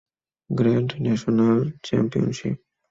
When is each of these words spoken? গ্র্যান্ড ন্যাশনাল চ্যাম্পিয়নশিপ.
গ্র্যান্ড 0.49 0.89
ন্যাশনাল 0.99 1.59
চ্যাম্পিয়নশিপ. 1.83 2.57